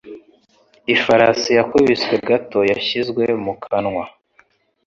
[0.93, 4.03] Ifarashi yakubiswe gato yashyizwe mu kanwa.